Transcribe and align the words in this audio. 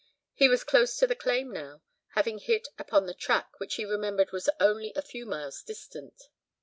He 0.33 0.49
was 0.49 0.63
close 0.63 0.97
to 0.97 1.05
the 1.05 1.13
claim 1.13 1.51
now, 1.51 1.83
having 2.15 2.39
hit 2.39 2.67
upon 2.79 3.05
the 3.05 3.13
track, 3.13 3.59
which 3.59 3.75
he 3.75 3.85
remembered 3.85 4.31
was 4.31 4.49
only 4.59 4.91
a 4.95 5.01
few 5.03 5.27
miles 5.27 5.61
distant. 5.61 6.23